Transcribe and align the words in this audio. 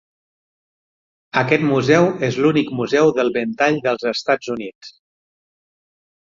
Aquest 1.41 1.65
museu 1.71 2.07
és 2.27 2.39
l'únic 2.45 2.71
museu 2.79 3.11
del 3.19 3.29
ventall 3.37 3.79
dels 3.85 4.07
Estats 4.15 4.51
Units. 4.57 4.91